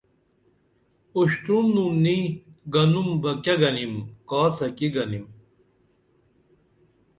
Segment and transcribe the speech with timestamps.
[1.15, 2.17] اُشترونُن نی
[2.73, 3.93] گنُم بہ کیہ گنِم
[4.29, 5.25] کاسہ کی گنِم